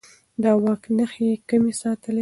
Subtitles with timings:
[0.41, 2.19] د واک نښې يې کمې ساتلې.